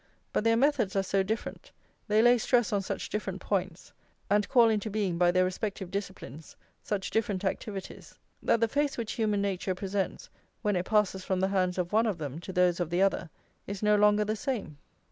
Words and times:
But 0.33 0.43
their 0.43 0.57
methods 0.57 0.95
are 0.95 1.03
so 1.03 1.21
different, 1.21 1.69
they 2.07 2.23
lay 2.23 2.39
stress 2.39 2.73
on 2.73 2.81
such 2.81 3.07
different 3.09 3.39
points, 3.39 3.93
and 4.31 4.49
call 4.49 4.67
into 4.67 4.89
being 4.89 5.19
by 5.19 5.29
their 5.29 5.45
respective 5.45 5.91
disciplines 5.91 6.55
such 6.81 7.11
different 7.11 7.43
activities, 7.45 8.17
that 8.41 8.61
the 8.61 8.67
face 8.67 8.97
which 8.97 9.11
human 9.11 9.43
nature 9.43 9.75
presents 9.75 10.27
when 10.63 10.75
it 10.75 10.85
passes 10.87 11.23
from 11.23 11.39
the 11.39 11.49
hands 11.49 11.77
of 11.77 11.93
one 11.93 12.07
of 12.07 12.17
them 12.17 12.39
to 12.39 12.51
those 12.51 12.79
of 12.79 12.89
the 12.89 13.03
other, 13.03 13.29
is 13.67 13.83
no 13.83 13.95
longer 13.95 14.25
the 14.25 14.35
same. 14.35 14.79